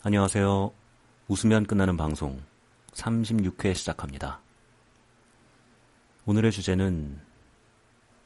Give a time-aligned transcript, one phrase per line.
[0.00, 0.70] 안녕하세요.
[1.26, 2.40] 웃으면 끝나는 방송
[2.92, 4.38] 36회 시작합니다.
[6.24, 7.20] 오늘의 주제는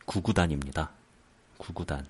[0.04, 0.90] 구구단입니다.
[1.56, 2.06] 구구단.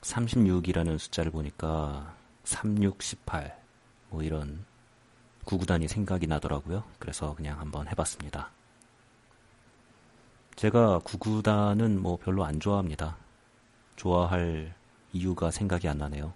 [0.00, 3.56] 36이라는 숫자를 보니까 3618,
[4.10, 4.64] 뭐 이런
[5.44, 6.82] 구구단이 생각이 나더라고요.
[6.98, 8.50] 그래서 그냥 한번 해봤습니다.
[10.56, 13.16] 제가 구구단은 뭐 별로 안 좋아합니다.
[13.94, 14.74] 좋아할
[15.12, 16.34] 이유가 생각이 안 나네요.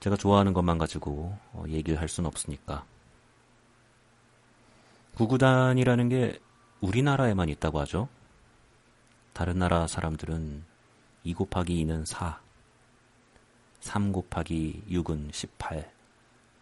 [0.00, 2.84] 제가 좋아하는 것만 가지고 어, 얘기를 할 수는 없으니까.
[5.16, 6.38] 구구단이라는 게
[6.80, 8.08] 우리나라에만 있다고 하죠.
[9.32, 10.64] 다른 나라 사람들은
[11.24, 12.40] 2 곱하기 2는 4,
[13.80, 15.90] 3 곱하기 6은 18.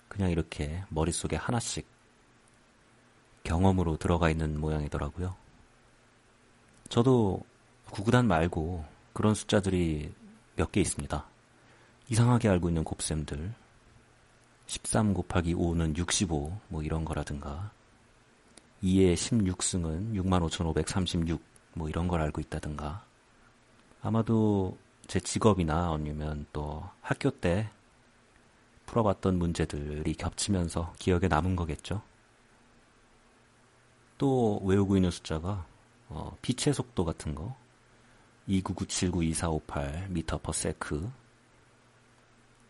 [0.08, 1.86] 그냥 이렇게 머릿속에 하나씩
[3.44, 5.36] 경험으로 들어가 있는 모양이더라고요.
[6.88, 7.42] 저도
[7.90, 10.12] 구구단 말고 그런 숫자들이
[10.56, 11.35] 몇 개 있습니다.
[12.08, 13.52] 이상하게 알고 있는 곱셈들.
[14.66, 17.70] 13 곱하기 5는 65, 뭐 이런 거라든가.
[18.82, 21.40] 2의 16승은 65,536,
[21.74, 23.04] 뭐 이런 걸 알고 있다든가.
[24.02, 24.76] 아마도
[25.08, 27.68] 제 직업이나 아니면 또 학교 때
[28.86, 32.02] 풀어봤던 문제들이 겹치면서 기억에 남은 거겠죠.
[34.18, 35.66] 또 외우고 있는 숫자가
[36.08, 37.54] 어, 빛의 속도 같은 거
[38.48, 41.10] 299792458 미터 퍼 세크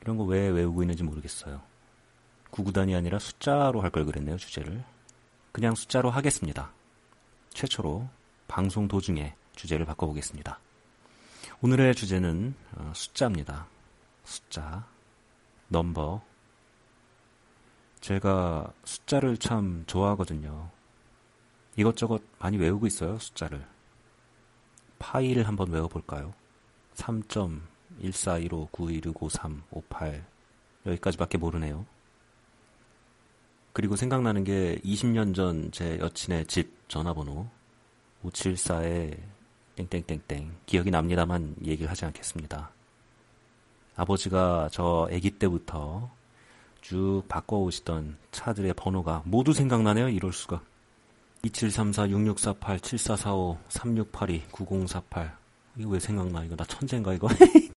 [0.07, 1.61] 이런 거 왜 외우고 있는지 모르겠어요.
[2.51, 4.85] 구구단이 아니라 숫자로 할 걸 그랬네요, 주제를.
[5.51, 6.71] 그냥 숫자로 하겠습니다.
[7.51, 8.09] 최초로
[8.47, 10.61] 방송 도중에 주제를 바꿔보겠습니다.
[11.61, 13.67] 오늘의 주제는 어, 숫자입니다.
[14.23, 14.87] 숫자,
[15.69, 16.23] 넘버.
[18.01, 20.71] 제가 숫자를 참 좋아하거든요.
[21.75, 23.67] 이것저것 많이 외우고 있어요, 숫자를.
[25.01, 26.33] 파이를 한번 외워볼까요?
[28.03, 30.23] 3.141591595358
[30.87, 31.85] 여기까지밖에 모르네요.
[33.73, 37.47] 그리고 생각나는 게 20년 전 제 여친의 집 전화번호
[38.25, 39.19] 574에
[39.77, 42.71] 땡땡땡땡 기억이 납니다만 얘기를 하지 않겠습니다.
[43.97, 46.11] 아버지가 저 아기 때부터
[46.81, 50.09] 쭉 바꿔오시던 차들의 번호가 모두 생각나네요.
[50.09, 50.63] 이럴 수가.
[51.43, 55.37] 2734, 6648, 7445, 3682, 9048.
[55.79, 56.43] 이거 왜 생각나?
[56.45, 57.29] 이거 나 천재인가 이거?